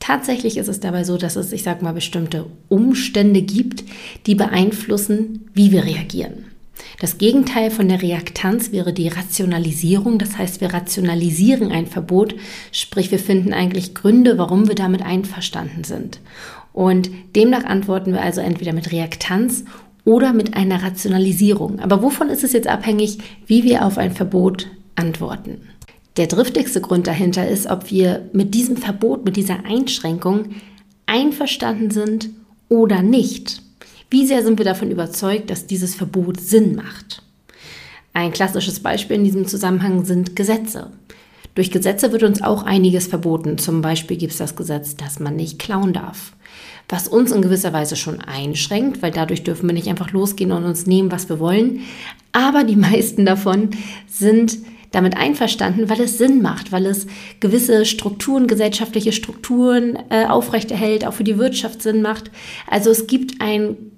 Tatsächlich 0.00 0.56
ist 0.56 0.66
es 0.66 0.80
dabei 0.80 1.04
so, 1.04 1.18
dass 1.18 1.36
es, 1.36 1.52
ich 1.52 1.62
sage 1.62 1.84
mal, 1.84 1.92
bestimmte 1.92 2.46
Umstände 2.68 3.42
gibt, 3.42 3.84
die 4.26 4.34
beeinflussen, 4.34 5.48
wie 5.54 5.70
wir 5.70 5.84
reagieren. 5.84 6.46
Das 6.98 7.18
Gegenteil 7.18 7.70
von 7.70 7.88
der 7.88 8.02
Reaktanz 8.02 8.72
wäre 8.72 8.92
die 8.92 9.06
Rationalisierung. 9.06 10.18
Das 10.18 10.36
heißt, 10.36 10.60
wir 10.60 10.74
rationalisieren 10.74 11.70
ein 11.70 11.86
Verbot, 11.86 12.34
sprich 12.72 13.12
wir 13.12 13.20
finden 13.20 13.52
eigentlich 13.52 13.94
Gründe, 13.94 14.36
warum 14.36 14.66
wir 14.66 14.74
damit 14.74 15.02
einverstanden 15.02 15.84
sind. 15.84 16.18
Und 16.72 17.08
demnach 17.36 17.64
antworten 17.64 18.12
wir 18.12 18.20
also 18.20 18.40
entweder 18.40 18.72
mit 18.72 18.90
Reaktanz 18.90 19.64
oder 20.06 20.32
mit 20.32 20.56
einer 20.56 20.82
Rationalisierung. 20.82 21.80
Aber 21.80 22.00
wovon 22.00 22.30
ist 22.30 22.44
es 22.44 22.54
jetzt 22.54 22.68
abhängig, 22.68 23.18
wie 23.46 23.64
wir 23.64 23.84
auf 23.84 23.98
ein 23.98 24.12
Verbot 24.12 24.68
antworten? 24.94 25.68
Der 26.16 26.28
driftigste 26.28 26.80
Grund 26.80 27.06
dahinter 27.06 27.46
ist, 27.46 27.66
ob 27.66 27.90
wir 27.90 28.30
mit 28.32 28.54
diesem 28.54 28.78
Verbot, 28.78 29.26
mit 29.26 29.36
dieser 29.36 29.66
Einschränkung 29.66 30.46
einverstanden 31.04 31.90
sind 31.90 32.30
oder 32.70 33.02
nicht. 33.02 33.60
Wie 34.08 34.26
sehr 34.26 34.42
sind 34.42 34.58
wir 34.58 34.64
davon 34.64 34.90
überzeugt, 34.90 35.50
dass 35.50 35.66
dieses 35.66 35.94
Verbot 35.96 36.40
Sinn 36.40 36.76
macht? 36.76 37.22
Ein 38.14 38.32
klassisches 38.32 38.80
Beispiel 38.80 39.16
in 39.16 39.24
diesem 39.24 39.46
Zusammenhang 39.46 40.04
sind 40.04 40.36
Gesetze. 40.36 40.92
Durch 41.56 41.70
Gesetze 41.70 42.12
wird 42.12 42.22
uns 42.22 42.42
auch 42.42 42.62
einiges 42.62 43.08
verboten. 43.08 43.58
Zum 43.58 43.82
Beispiel 43.82 44.16
gibt 44.16 44.32
es 44.32 44.38
das 44.38 44.56
Gesetz, 44.56 44.94
dass 44.94 45.18
man 45.18 45.36
nicht 45.36 45.58
klauen 45.58 45.92
darf. 45.92 46.32
Was 46.88 47.08
uns 47.08 47.32
in 47.32 47.42
gewisser 47.42 47.72
Weise 47.72 47.96
schon 47.96 48.20
einschränkt, 48.20 49.02
weil 49.02 49.10
dadurch 49.10 49.42
dürfen 49.42 49.68
wir 49.68 49.74
nicht 49.74 49.88
einfach 49.88 50.12
losgehen 50.12 50.52
und 50.52 50.64
uns 50.64 50.86
nehmen, 50.86 51.10
was 51.10 51.28
wir 51.28 51.40
wollen. 51.40 51.80
Aber 52.32 52.64
die 52.64 52.76
meisten 52.76 53.26
davon 53.26 53.70
sind 54.06 54.58
damit 54.92 55.16
einverstanden, 55.16 55.90
weil 55.90 56.00
es 56.00 56.16
Sinn 56.16 56.42
macht, 56.42 56.72
weil 56.72 56.86
es 56.86 57.06
gewisse 57.40 57.84
Strukturen, 57.84 58.46
gesellschaftliche 58.46 59.12
Strukturen 59.12 59.98
äh, 60.10 60.26
aufrechterhält, 60.26 61.06
auch 61.06 61.12
für 61.12 61.24
die 61.24 61.38
Wirtschaft 61.38 61.82
Sinn 61.82 62.02
macht. 62.02 62.30
Also 62.70 62.90
es 62.90 63.06
gibt 63.06 63.40
einen 63.40 63.95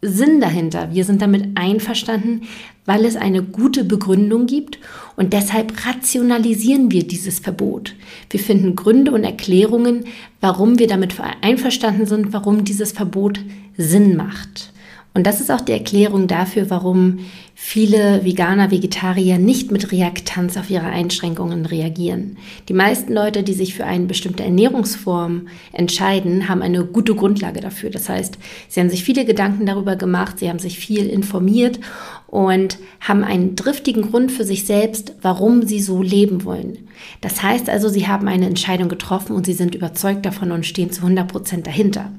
Sinn 0.00 0.40
dahinter. 0.40 0.90
Wir 0.92 1.04
sind 1.04 1.22
damit 1.22 1.56
einverstanden, 1.56 2.42
weil 2.84 3.04
es 3.04 3.16
eine 3.16 3.42
gute 3.42 3.84
Begründung 3.84 4.46
gibt 4.46 4.78
und 5.16 5.32
deshalb 5.32 5.72
rationalisieren 5.84 6.92
wir 6.92 7.06
dieses 7.06 7.40
Verbot. 7.40 7.94
Wir 8.30 8.38
finden 8.38 8.76
Gründe 8.76 9.10
und 9.10 9.24
Erklärungen, 9.24 10.04
warum 10.40 10.78
wir 10.78 10.86
damit 10.86 11.16
einverstanden 11.42 12.06
sind, 12.06 12.32
warum 12.32 12.64
dieses 12.64 12.92
Verbot 12.92 13.40
Sinn 13.76 14.16
macht. 14.16 14.72
Und 15.14 15.26
das 15.26 15.40
ist 15.40 15.50
auch 15.50 15.60
die 15.60 15.72
Erklärung 15.72 16.28
dafür, 16.28 16.70
warum 16.70 17.18
viele 17.54 18.24
Veganer, 18.24 18.70
Vegetarier 18.70 19.38
nicht 19.38 19.72
mit 19.72 19.90
Reaktanz 19.90 20.56
auf 20.56 20.70
ihre 20.70 20.86
Einschränkungen 20.86 21.66
reagieren. 21.66 22.36
Die 22.68 22.72
meisten 22.72 23.12
Leute, 23.12 23.42
die 23.42 23.54
sich 23.54 23.74
für 23.74 23.84
eine 23.84 24.06
bestimmte 24.06 24.44
Ernährungsform 24.44 25.48
entscheiden, 25.72 26.48
haben 26.48 26.62
eine 26.62 26.84
gute 26.84 27.16
Grundlage 27.16 27.60
dafür. 27.60 27.90
Das 27.90 28.08
heißt, 28.08 28.38
sie 28.68 28.78
haben 28.78 28.90
sich 28.90 29.02
viele 29.02 29.24
Gedanken 29.24 29.66
darüber 29.66 29.96
gemacht, 29.96 30.38
sie 30.38 30.48
haben 30.48 30.60
sich 30.60 30.78
viel 30.78 31.08
informiert 31.08 31.80
und 32.28 32.78
haben 33.00 33.24
einen 33.24 33.56
driftigen 33.56 34.02
Grund 34.02 34.30
für 34.30 34.44
sich 34.44 34.66
selbst, 34.66 35.14
warum 35.20 35.66
sie 35.66 35.80
so 35.80 36.00
leben 36.00 36.44
wollen. 36.44 36.86
Das 37.22 37.42
heißt 37.42 37.68
also, 37.68 37.88
sie 37.88 38.06
haben 38.06 38.28
eine 38.28 38.46
Entscheidung 38.46 38.88
getroffen 38.88 39.34
und 39.34 39.46
sie 39.46 39.54
sind 39.54 39.74
überzeugt 39.74 40.24
davon 40.26 40.52
und 40.52 40.64
stehen 40.64 40.92
zu 40.92 41.00
100 41.00 41.26
Prozent 41.26 41.66
dahinter. 41.66 42.12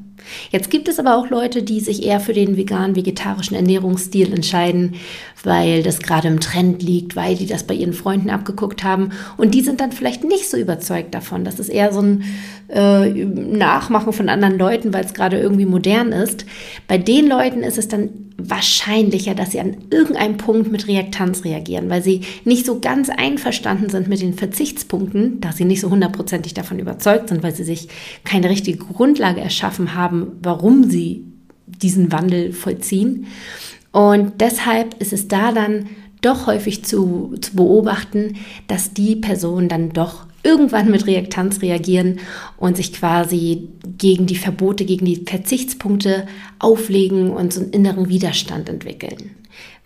Jetzt 0.52 0.70
gibt 0.70 0.88
es 0.88 1.00
aber 1.00 1.16
auch 1.16 1.30
Leute, 1.30 1.64
die 1.64 1.80
sich 1.80 2.06
eher 2.06 2.20
für 2.20 2.34
den 2.34 2.58
vegan-vegetarischen 2.58 3.56
Ernährungsstil 3.56 4.34
entscheiden, 4.34 4.96
weil 5.44 5.84
das 5.84 6.00
gerade 6.00 6.28
im 6.28 6.40
Trend 6.40 6.82
liegt, 6.82 7.16
weil 7.16 7.36
die 7.36 7.46
das 7.46 7.64
bei 7.64 7.74
ihren 7.74 7.94
Freunden 7.94 8.30
abgeguckt 8.30 8.84
haben. 8.84 9.12
Und 9.38 9.54
die 9.54 9.62
sind 9.62 9.82
dann 9.82 9.92
vielleicht 9.92 10.24
nicht 10.24 10.50
so 10.50 10.58
überzeugt 10.58 11.14
davon. 11.14 11.44
Das 11.44 11.60
ist 11.60 11.70
eher 11.70 11.92
so 11.94 12.02
ein 12.02 12.24
äh, 12.68 13.10
Nachmachen 13.10 14.14
von 14.14 14.30
anderen 14.30 14.58
Leuten, 14.58 14.94
weil 14.94 15.06
es 15.06 15.14
gerade 15.14 15.40
irgendwie 15.40 15.66
modern 15.66 16.12
ist. 16.12 16.46
Bei 16.88 16.98
den 16.98 17.28
Leuten 17.28 17.64
ist 17.64 17.78
es 17.78 17.88
dann 17.88 18.29
wahrscheinlicher, 18.42 19.36
dass 19.36 19.52
sie 19.52 19.60
an 19.60 19.78
irgendeinem 19.90 20.38
Punkt 20.38 20.72
mit 20.72 20.88
Reaktanz 20.88 21.44
reagieren, 21.44 21.90
weil 21.90 22.04
sie 22.04 22.22
nicht 22.46 22.66
so 22.66 22.80
ganz 22.80 23.10
einverstanden 23.10 23.90
sind 23.90 24.08
mit 24.08 24.22
den 24.22 24.34
Verzichtspunkten, 24.34 25.42
da 25.42 25.52
sie 25.52 25.66
nicht 25.66 25.82
so 25.82 25.90
hundertprozentig 25.90 26.54
davon 26.54 26.80
überzeugt 26.80 27.30
sind, 27.30 27.44
weil 27.44 27.56
sie 27.56 27.64
sich 27.64 27.90
keine 28.24 28.50
richtige 28.50 28.78
Grundlage 28.78 29.42
erschaffen 29.42 29.96
haben, 29.96 30.34
warum 30.42 30.90
sie 30.90 31.26
diesen 31.66 32.12
Wandel 32.12 32.54
vollziehen. 32.54 33.28
Und 33.92 34.40
deshalb 34.40 35.00
ist 35.02 35.14
es 35.14 35.28
da 35.28 35.52
dann 35.52 35.90
doch 36.22 36.48
häufig 36.48 36.84
zu, 36.84 37.36
zu 37.42 37.56
beobachten, 37.56 38.36
dass 38.68 38.94
die 38.94 39.16
Personen 39.16 39.70
dann 39.70 39.90
doch 39.90 40.29
irgendwann 40.44 40.92
mit 40.92 41.06
Reaktanz 41.08 41.62
reagieren 41.62 42.20
und 42.58 42.78
sich 42.78 42.94
quasi 42.94 43.70
gegen 43.98 44.26
die 44.26 44.36
Verbote, 44.36 44.86
gegen 44.86 45.06
die 45.06 45.24
Verzichtspunkte 45.26 46.28
auflegen 46.60 47.32
und 47.32 47.54
so 47.54 47.62
einen 47.62 47.72
inneren 47.72 48.10
Widerstand 48.10 48.70
entwickeln. 48.70 49.32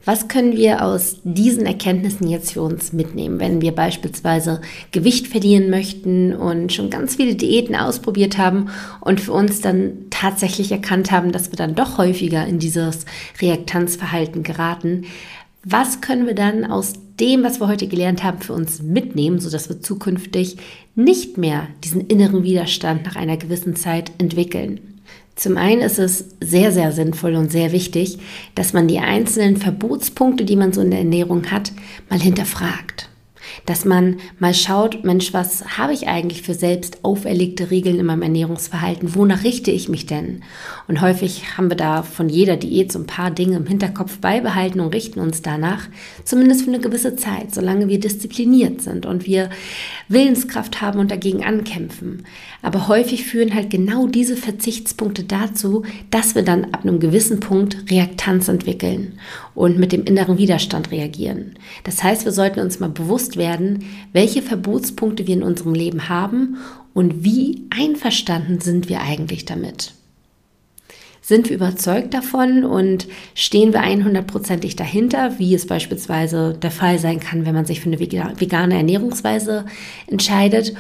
Was 0.06 0.28
können 0.28 0.58
wir 0.58 0.84
aus 0.84 1.20
diesen 1.24 1.66
Erkenntnissen 1.66 2.28
jetzt 2.28 2.52
für 2.52 2.62
uns 2.62 2.92
mitnehmen, 2.92 3.40
wenn 3.40 3.62
wir 3.62 3.72
beispielsweise 3.72 4.60
Gewicht 4.92 5.28
verlieren 5.28 5.70
möchten 5.70 6.34
und 6.34 6.74
schon 6.74 6.90
ganz 6.90 7.16
viele 7.16 7.36
Diäten 7.36 7.76
ausprobiert 7.76 8.38
haben 8.38 8.70
und 9.00 9.22
für 9.22 9.32
uns 9.32 9.62
dann 9.62 9.94
tatsächlich 10.10 10.74
erkannt 10.74 11.12
haben, 11.12 11.32
dass 11.32 11.52
wir 11.52 11.58
dann 11.58 11.76
doch 11.76 11.98
häufiger 11.98 12.46
in 12.46 12.60
dieses 12.60 13.06
Reaktanzverhalten 13.42 14.44
geraten? 14.44 15.06
Was 15.66 16.02
können 16.02 16.28
wir 16.28 16.36
dann 16.36 16.66
aus 16.66 16.94
dem, 17.20 17.44
was 17.44 17.62
wir 17.62 17.68
heute 17.68 17.88
gelernt 17.88 18.24
haben, 18.24 18.40
für 18.42 18.54
uns 18.54 18.82
mitnehmen, 18.82 19.40
sodass 19.40 19.70
wir 19.70 19.82
zukünftig 19.82 20.58
nicht 20.96 21.38
mehr 21.38 21.68
diesen 21.84 22.02
inneren 22.08 22.44
Widerstand 22.44 23.06
nach 23.06 23.16
einer 23.16 23.38
gewissen 23.38 23.76
Zeit 23.76 24.12
entwickeln? 24.18 24.80
Zum 25.36 25.58
einen 25.58 25.82
ist 25.82 26.00
es 26.00 26.26
sehr, 26.42 26.72
sehr 26.72 26.92
sinnvoll 26.92 27.36
und 27.36 27.52
sehr 27.52 27.72
wichtig, 27.72 28.20
dass 28.56 28.74
man 28.74 28.88
die 28.88 29.00
einzelnen 29.00 29.58
Verbotspunkte, 29.58 30.46
die 30.46 30.56
man 30.56 30.74
so 30.74 30.82
in 30.82 30.92
der 30.92 31.00
Ernährung 31.00 31.50
hat, 31.50 31.72
mal 32.10 32.20
hinterfragt 32.20 33.10
dass 33.66 33.86
man 33.86 34.18
mal 34.40 34.54
schaut, 34.54 35.04
Mensch, 35.04 35.34
was 35.34 35.78
habe 35.78 35.94
ich 35.94 36.08
eigentlich 36.08 36.42
für 36.42 36.54
selbst 36.54 37.04
auferlegte 37.04 37.72
Regeln 37.72 38.00
in 38.00 38.06
meinem 38.06 38.22
Ernährungsverhalten? 38.24 39.16
Wonach 39.16 39.44
richte 39.44 39.72
ich 39.72 39.90
mich 39.90 40.06
denn? 40.06 40.44
Und 40.88 41.02
häufig 41.02 41.58
haben 41.58 41.70
wir 41.70 41.78
da 41.78 42.04
von 42.04 42.30
jeder 42.30 42.58
Diät 42.58 42.92
so 42.92 43.00
ein 43.00 43.08
paar 43.08 43.32
Dinge 43.32 43.58
im 43.58 43.66
Hinterkopf 43.66 44.18
beibehalten 44.20 44.80
und 44.80 44.94
richten 44.94 45.20
uns 45.20 45.42
danach, 45.42 45.88
zumindest 46.24 46.64
für 46.64 46.70
eine 46.70 46.80
gewisse 46.80 47.16
Zeit, 47.16 47.54
solange 47.54 47.88
wir 47.88 48.00
diszipliniert 48.00 48.82
sind 48.82 49.06
und 49.06 49.26
wir 49.26 49.50
Willenskraft 50.08 50.82
haben 50.82 51.00
und 51.00 51.12
dagegen 51.12 51.44
ankämpfen. 51.44 52.26
Aber 52.62 52.88
häufig 52.88 53.26
führen 53.26 53.54
halt 53.54 53.70
genau 53.70 54.08
diese 54.08 54.38
Verzichtspunkte 54.38 55.24
dazu, 55.24 55.84
dass 56.12 56.36
wir 56.36 56.44
dann 56.44 56.66
ab 56.66 56.84
einem 56.84 57.00
gewissen 57.00 57.40
Punkt 57.40 57.90
Reaktanz 57.90 58.48
entwickeln 58.48 59.20
und 59.56 59.78
mit 59.78 59.92
dem 59.92 60.04
inneren 60.04 60.38
Widerstand 60.38 60.92
reagieren. 60.92 61.56
Das 61.84 62.04
heißt, 62.04 62.26
wir 62.26 62.32
sollten 62.32 62.60
uns 62.60 62.80
mal 62.80 62.90
bewusst 62.90 63.38
werden, 63.38 63.86
welche 64.12 64.42
Verbotspunkte 64.42 65.28
wir 65.28 65.36
in 65.36 65.44
unserem 65.44 65.74
Leben 65.74 66.10
haben 66.10 66.58
und 66.94 67.24
wie 67.24 67.64
einverstanden 67.70 68.62
sind 68.62 68.90
wir 68.90 69.02
eigentlich 69.02 69.46
damit. 69.46 69.94
Sind 71.22 71.50
wir 71.50 71.56
überzeugt 71.56 72.14
davon 72.14 72.66
und 72.66 73.08
stehen 73.34 73.72
wir 73.72 73.82
100%ig 73.82 74.76
dahinter, 74.76 75.40
wie 75.40 75.56
es 75.56 75.66
beispielsweise 75.66 76.58
der 76.62 76.72
Fall 76.72 77.00
sein 77.00 77.22
kann, 77.22 77.46
wenn 77.46 77.56
man 77.56 77.64
sich 77.64 77.80
für 77.80 77.88
eine 77.88 78.00
vegane 78.00 78.76
Ernährungsweise 78.76 79.66
entscheidet? 80.08 80.74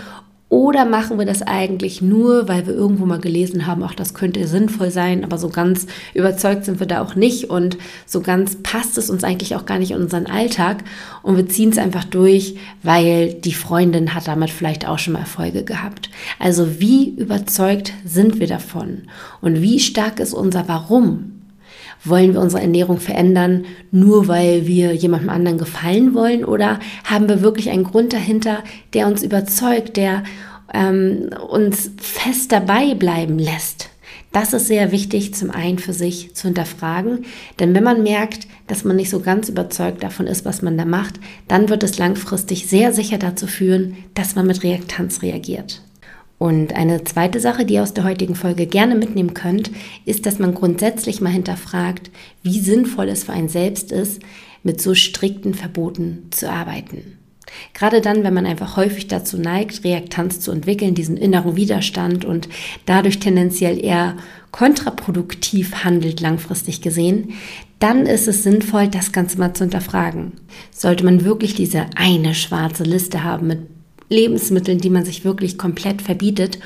Oder 0.53 0.85
machen 0.85 1.17
wir 1.17 1.25
das 1.25 1.41
eigentlich 1.41 2.03
nur, 2.03 2.47
weil 2.47 2.67
wir 2.67 2.75
irgendwo 2.75 3.07
mal 3.07 3.19
gelesen 3.19 3.65
haben, 3.65 3.81
ach, 3.81 3.95
das 3.95 4.13
könnte 4.13 4.47
sinnvoll 4.47 4.91
sein, 4.91 5.23
aber 5.23 5.39
so 5.39 5.49
ganz 5.49 5.87
überzeugt 6.13 6.65
sind 6.65 6.79
wir 6.79 6.85
da 6.85 7.01
auch 7.01 7.15
nicht 7.15 7.49
und 7.49 7.79
so 8.05 8.21
ganz 8.21 8.57
passt 8.61 8.99
es 8.99 9.09
uns 9.09 9.23
eigentlich 9.23 9.55
auch 9.55 9.65
gar 9.65 9.79
nicht 9.79 9.89
in 9.89 9.97
unseren 9.97 10.27
Alltag 10.27 10.83
und 11.23 11.37
wir 11.37 11.49
ziehen 11.49 11.71
es 11.71 11.79
einfach 11.79 12.03
durch, 12.03 12.55
weil 12.83 13.33
die 13.33 13.55
Freundin 13.55 14.13
hat 14.13 14.27
damit 14.27 14.51
vielleicht 14.51 14.87
auch 14.87 14.99
schon 14.99 15.13
mal 15.13 15.21
Erfolge 15.21 15.63
gehabt. 15.63 16.11
Also 16.37 16.79
wie 16.79 17.09
überzeugt 17.09 17.91
sind 18.05 18.39
wir 18.39 18.45
davon 18.45 19.07
und 19.41 19.59
wie 19.59 19.79
stark 19.79 20.19
ist 20.19 20.35
unser 20.35 20.67
Warum? 20.67 21.32
Wollen 22.05 22.33
wir 22.33 22.41
unsere 22.41 22.61
Ernährung 22.61 22.99
verändern, 22.99 23.65
nur 23.91 24.27
weil 24.27 24.67
wir 24.67 24.93
jemandem 24.93 25.29
anderen 25.29 25.57
gefallen 25.57 26.13
wollen? 26.13 26.43
Oder 26.43 26.79
haben 27.05 27.29
wir 27.29 27.41
wirklich 27.41 27.69
einen 27.69 27.83
Grund 27.83 28.13
dahinter, 28.13 28.63
der 28.93 29.07
uns 29.07 29.23
überzeugt, 29.23 29.95
der 29.97 30.23
ähm, 30.73 31.29
uns 31.49 31.91
fest 31.97 32.51
dabei 32.51 32.93
bleiben 32.93 33.39
lässt? 33.39 33.89
Das 34.33 34.51
ist 34.51 34.67
sehr 34.67 34.91
wichtig, 34.91 35.35
zum 35.35 35.51
einen 35.51 35.77
für 35.77 35.93
sich 35.93 36.33
zu 36.33 36.47
hinterfragen. 36.47 37.25
Denn 37.59 37.75
wenn 37.75 37.83
man 37.83 38.01
merkt, 38.01 38.47
dass 38.65 38.83
man 38.83 38.95
nicht 38.95 39.11
so 39.11 39.19
ganz 39.19 39.47
überzeugt 39.47 40.01
davon 40.01 40.25
ist, 40.25 40.43
was 40.43 40.63
man 40.63 40.75
da 40.75 40.85
macht, 40.85 41.19
dann 41.47 41.69
wird 41.69 41.83
es 41.83 41.99
langfristig 41.99 42.65
sehr 42.65 42.91
sicher 42.93 43.19
dazu 43.19 43.45
führen, 43.45 43.95
dass 44.15 44.35
man 44.35 44.47
mit 44.47 44.63
Reaktanz 44.63 45.21
reagiert. 45.21 45.81
Und 46.37 46.75
eine 46.75 47.03
zweite 47.03 47.39
Sache, 47.39 47.65
die 47.65 47.75
ihr 47.75 47.83
aus 47.83 47.93
der 47.93 48.03
heutigen 48.03 48.35
Folge 48.35 48.65
gerne 48.65 48.95
mitnehmen 48.95 49.33
könnt, 49.33 49.71
ist, 50.05 50.25
dass 50.25 50.39
man 50.39 50.53
grundsätzlich 50.53 51.21
mal 51.21 51.29
hinterfragt, 51.29 52.11
wie 52.41 52.59
sinnvoll 52.59 53.09
es 53.09 53.23
für 53.23 53.33
einen 53.33 53.49
selbst 53.49 53.91
ist, 53.91 54.21
mit 54.63 54.81
so 54.81 54.95
strikten 54.95 55.53
Verboten 55.53 56.27
zu 56.31 56.49
arbeiten. 56.49 57.17
Gerade 57.73 58.01
dann, 58.01 58.23
wenn 58.23 58.33
man 58.33 58.45
einfach 58.45 58.77
häufig 58.77 59.07
dazu 59.07 59.37
neigt, 59.37 59.83
Reaktanz 59.83 60.39
zu 60.39 60.51
entwickeln, 60.51 60.95
diesen 60.95 61.17
inneren 61.17 61.55
Widerstand 61.55 62.25
und 62.25 62.49
dadurch 62.85 63.19
tendenziell 63.19 63.83
eher 63.83 64.17
kontraproduktiv 64.51 65.83
handelt 65.83 66.19
langfristig 66.21 66.81
gesehen, 66.81 67.33
dann 67.79 68.05
ist 68.05 68.27
es 68.27 68.43
sinnvoll, 68.43 68.87
das 68.87 69.11
Ganze 69.11 69.37
mal 69.39 69.53
zu 69.53 69.65
hinterfragen. 69.65 70.33
Sollte 70.71 71.03
man 71.03 71.25
wirklich 71.25 71.53
diese 71.53 71.85
eine 71.95 72.33
schwarze 72.33 72.83
Liste 72.83 73.23
haben 73.23 73.47
mit 73.47 73.72
Lebensmitteln, 74.09 74.79
die 74.79 74.89
man 74.89 75.05
sich 75.05 75.25
wirklich 75.25 75.57
komplett 75.57 76.01
verbietet? 76.01 76.59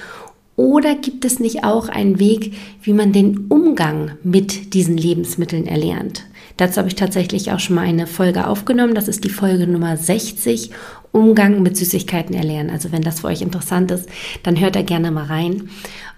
Oder 0.56 0.96
gibt 0.96 1.24
es 1.24 1.40
nicht 1.40 1.64
auch 1.64 1.88
einen 1.88 2.20
Weg, 2.20 2.54
wie 2.82 2.94
man 2.94 3.12
den 3.12 3.46
Umgang 3.48 4.18
mit 4.24 4.74
diesen 4.74 4.98
Lebensmitteln 4.98 5.68
erlernt? 5.68 6.26
Dazu 6.58 6.78
habe 6.78 6.88
ich 6.88 6.96
tatsächlich 6.96 7.52
auch 7.52 7.60
schon 7.60 7.76
mal 7.76 7.86
eine 7.86 8.08
Folge 8.08 8.48
aufgenommen. 8.48 8.96
Das 8.96 9.08
ist 9.08 9.24
die 9.24 9.30
Folge 9.30 9.68
Nummer 9.68 9.96
60, 9.96 10.72
Umgang 11.12 11.62
mit 11.62 11.78
Süßigkeiten 11.78 12.36
erlernen. 12.36 12.72
Also 12.72 12.92
wenn 12.92 13.04
das 13.04 13.20
für 13.20 13.28
euch 13.28 13.44
interessant 13.44 13.92
ist, 13.92 14.10
dann 14.42 14.60
hört 14.60 14.76
da 14.76 14.82
gerne 14.82 15.12
mal 15.12 15.26
rein. 15.26 15.70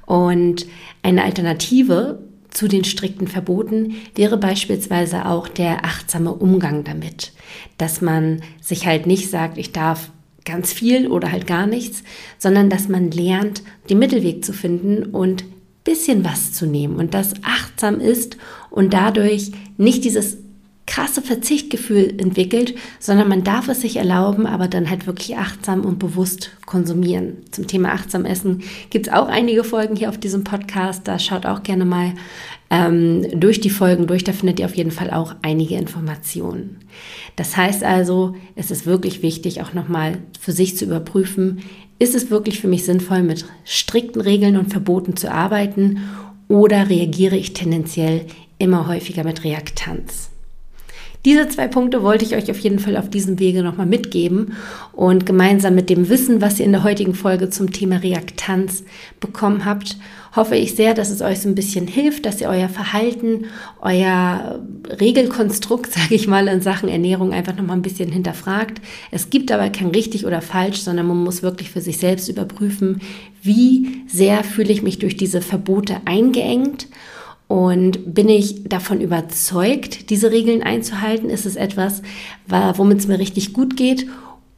Und 0.05 0.65
eine 1.03 1.23
Alternative 1.23 2.19
zu 2.49 2.69
den 2.69 2.85
strikten 2.85 3.27
Verboten 3.27 3.95
wäre 4.15 4.37
beispielsweise 4.37 5.25
auch 5.25 5.49
der 5.49 5.83
achtsame 5.83 6.33
Umgang 6.33 6.85
damit. 6.85 7.33
Dass 7.77 8.01
man 8.01 8.41
sich 8.61 8.85
halt 8.87 9.05
nicht 9.05 9.29
sagt, 9.29 9.57
ich 9.57 9.73
darf 9.73 10.11
ganz 10.49 10.73
viel 10.73 11.07
oder 11.07 11.31
halt 11.31 11.47
gar 11.47 11.67
nichts, 11.67 12.03
sondern 12.37 12.69
dass 12.69 12.89
man 12.89 13.11
lernt, 13.11 13.63
den 13.89 13.99
Mittelweg 13.99 14.43
zu 14.43 14.53
finden 14.53 15.05
und 15.05 15.45
bisschen 15.83 16.25
was 16.25 16.53
zu 16.53 16.65
nehmen 16.65 16.97
und 16.97 17.13
das 17.13 17.33
achtsam 17.43 17.99
ist 17.99 18.37
und 18.69 18.93
dadurch 18.93 19.51
nicht 19.77 20.03
dieses 20.03 20.37
krasse 20.89 21.21
Verzichtgefühl 21.21 22.15
entwickelt, 22.17 22.73
sondern 22.99 23.29
man 23.29 23.43
darf 23.43 23.69
es 23.69 23.81
sich 23.81 23.97
erlauben, 23.97 24.47
aber 24.47 24.67
dann 24.67 24.89
halt 24.89 25.05
wirklich 25.05 25.37
achtsam 25.37 25.85
und 25.85 25.99
bewusst 25.99 26.49
konsumieren. 26.65 27.37
Zum 27.51 27.67
Thema 27.67 27.91
achtsam 27.91 28.25
Essen 28.25 28.63
gibt 28.89 29.05
es 29.05 29.13
auch 29.13 29.27
einige 29.27 29.63
Folgen 29.63 29.95
hier 29.95 30.09
auf 30.09 30.17
diesem 30.17 30.43
Podcast. 30.43 31.07
Da 31.07 31.19
schaut 31.19 31.45
auch 31.45 31.61
gerne 31.61 31.85
mal 31.85 32.13
ähm, 32.71 33.39
durch 33.39 33.61
die 33.61 33.69
Folgen 33.69 34.07
durch. 34.07 34.23
Da 34.23 34.33
findet 34.33 34.59
ihr 34.59 34.65
auf 34.65 34.75
jeden 34.75 34.89
Fall 34.89 35.11
auch 35.11 35.35
einige 35.43 35.75
Informationen. 35.75 36.77
Das 37.35 37.55
heißt 37.55 37.83
also, 37.83 38.35
es 38.55 38.71
ist 38.71 38.87
wirklich 38.87 39.21
wichtig, 39.21 39.61
auch 39.61 39.75
nochmal 39.75 40.17
für 40.39 40.53
sich 40.53 40.75
zu 40.75 40.85
überprüfen, 40.85 41.61
ist 41.99 42.15
es 42.15 42.31
wirklich 42.31 42.59
für 42.59 42.67
mich 42.67 42.83
sinnvoll, 42.83 43.21
mit 43.21 43.45
strikten 43.63 44.21
Regeln 44.21 44.57
und 44.57 44.71
Verboten 44.71 45.15
zu 45.15 45.31
arbeiten 45.31 45.99
oder 46.47 46.89
reagiere 46.89 47.35
ich 47.35 47.53
tendenziell 47.53 48.25
immer 48.57 48.87
häufiger 48.87 49.23
mit 49.23 49.43
Reaktanz? 49.43 50.28
Diese 51.25 51.49
zwei 51.49 51.67
Punkte 51.67 52.01
wollte 52.01 52.23
ich 52.23 52.35
euch 52.35 52.49
auf 52.49 52.59
jeden 52.59 52.79
Fall 52.79 52.95
auf 52.95 53.09
diesem 53.09 53.39
Wege 53.39 53.61
nochmal 53.61 53.85
mitgeben 53.85 54.53
und 54.93 55.25
gemeinsam 55.25 55.75
mit 55.75 55.89
dem 55.89 56.07
Wissen, 56.07 56.41
was 56.41 56.59
ihr 56.59 56.65
in 56.65 56.71
der 56.71 56.83
heutigen 56.83 57.13
Folge 57.13 57.49
zum 57.49 57.73
Thema 57.73 57.97
Reaktanz 57.97 58.85
bekommen 59.19 59.65
habt, 59.65 59.97
hoffe 60.33 60.55
ich 60.55 60.75
sehr, 60.75 60.93
dass 60.93 61.09
es 61.09 61.21
euch 61.21 61.41
so 61.41 61.49
ein 61.49 61.55
bisschen 61.55 61.87
hilft, 61.87 62.25
dass 62.25 62.39
ihr 62.39 62.47
euer 62.47 62.69
Verhalten, 62.69 63.47
euer 63.81 64.61
Regelkonstrukt, 64.87 65.91
sage 65.91 66.15
ich 66.15 66.27
mal, 66.27 66.47
in 66.47 66.61
Sachen 66.61 66.87
Ernährung 66.87 67.33
einfach 67.33 67.55
nochmal 67.55 67.75
ein 67.75 67.81
bisschen 67.81 68.11
hinterfragt. 68.11 68.79
Es 69.11 69.29
gibt 69.29 69.51
aber 69.51 69.69
kein 69.69 69.89
richtig 69.89 70.25
oder 70.25 70.41
falsch, 70.41 70.79
sondern 70.79 71.07
man 71.07 71.21
muss 71.21 71.43
wirklich 71.43 71.69
für 71.69 71.81
sich 71.81 71.97
selbst 71.97 72.29
überprüfen, 72.29 73.01
wie 73.41 74.03
sehr 74.07 74.45
fühle 74.45 74.71
ich 74.71 74.83
mich 74.83 74.99
durch 74.99 75.17
diese 75.17 75.41
Verbote 75.41 75.97
eingeengt 76.05 76.87
und 77.49 78.13
bin 78.13 78.29
ich 78.29 78.63
davon 78.65 79.01
überzeugt, 79.01 80.11
diese 80.11 80.31
Regeln 80.31 80.61
einzuhalten? 80.61 81.29
Ist 81.29 81.47
es 81.47 81.57
etwas, 81.57 82.03
womit 82.47 82.99
es 82.99 83.07
mir 83.07 83.19
richtig 83.19 83.51
gut 83.53 83.75
geht? 83.75 84.07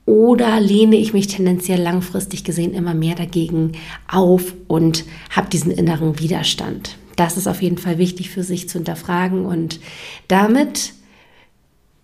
Oder 0.06 0.60
lehne 0.60 0.98
ich 0.98 1.14
mich 1.14 1.28
tendenziell 1.28 1.82
langfristig 1.82 2.44
gesehen 2.44 2.74
immer 2.74 2.94
mehr 2.94 3.16
dagegen 3.16 3.72
auf 4.12 4.54
und 4.68 5.06
habe 5.30 5.50
diesen 5.50 5.72
inneren 5.72 6.20
Widerstand? 6.20 6.98
Das 7.16 7.38
ist 7.38 7.48
auf 7.48 7.62
jeden 7.62 7.78
Fall 7.78 7.98
wichtig 7.98 8.30
für 8.30 8.44
sich 8.44 8.68
zu 8.68 8.80
hinterfragen. 8.80 9.46
Und 9.46 9.80
damit 10.28 10.92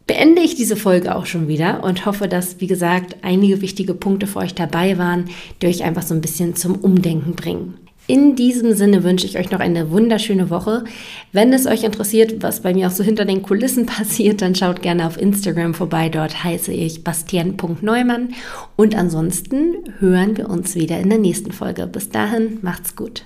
beende 0.06 0.42
ich 0.42 0.56
diese 0.56 0.78
Folge 0.78 1.16
auch 1.16 1.26
schon 1.26 1.50
wieder 1.50 1.84
und 1.84 2.06
hoffe, 2.06 2.30
dass, 2.30 2.62
wie 2.62 2.68
gesagt, 2.68 3.18
einige 3.24 3.60
wichtige 3.60 3.94
Punkte 3.94 4.26
für 4.26 4.40
euch 4.40 4.56
dabei 4.56 4.98
waren, 4.98 5.26
die 5.62 5.68
euch 5.68 5.84
einfach 5.84 6.04
so 6.04 6.14
ein 6.14 6.22
bisschen 6.22 6.56
zum 6.56 6.76
Umdenken 6.76 7.34
bringen. 7.34 7.74
In 8.08 8.38
diesem 8.38 8.74
Sinne 8.74 9.04
wünsche 9.04 9.28
ich 9.28 9.38
euch 9.38 9.52
noch 9.52 9.60
eine 9.60 9.92
wunderschöne 9.92 10.50
Woche. 10.50 10.86
Wenn 11.34 11.52
es 11.52 11.68
euch 11.68 11.84
interessiert, 11.84 12.42
was 12.42 12.62
bei 12.62 12.74
mir 12.74 12.88
auch 12.88 12.92
so 12.92 13.04
hinter 13.04 13.26
den 13.26 13.44
Kulissen 13.44 13.86
passiert, 13.86 14.42
dann 14.42 14.56
schaut 14.56 14.82
gerne 14.82 15.06
auf 15.06 15.20
Instagram 15.20 15.74
vorbei. 15.74 16.08
Dort 16.08 16.44
heiße 16.44 16.72
ich 16.72 17.04
bastian.neumann. 17.04 18.30
Und 18.78 18.96
ansonsten 18.96 19.76
hören 20.00 20.38
wir 20.38 20.50
uns 20.50 20.76
wieder 20.76 21.00
in 21.00 21.10
der 21.10 21.20
nächsten 21.20 21.52
Folge. 21.52 21.86
Bis 21.86 22.10
dahin, 22.10 22.60
macht's 22.62 22.96
gut. 22.96 23.24